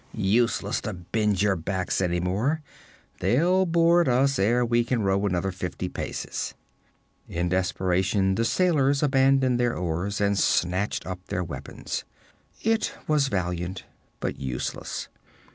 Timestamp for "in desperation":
7.29-8.33